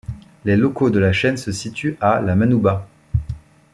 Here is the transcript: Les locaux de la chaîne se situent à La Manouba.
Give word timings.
Les 0.45 0.57
locaux 0.57 0.89
de 0.89 0.97
la 0.97 1.13
chaîne 1.13 1.37
se 1.37 1.51
situent 1.51 1.95
à 2.01 2.21
La 2.21 2.35
Manouba. 2.35 2.87